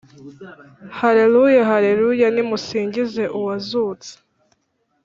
[0.99, 4.11] Haleluya, Haleluya, Nimusingiz’Uwazutse.